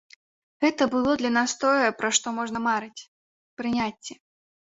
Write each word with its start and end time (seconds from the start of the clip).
Гэта 0.63 0.87
было 0.93 1.11
для 1.21 1.31
нас 1.37 1.53
тое, 1.63 1.87
пра 1.99 2.09
што 2.19 2.27
можна 2.39 2.63
марыць,— 2.67 3.07
прыняцце! 3.61 4.13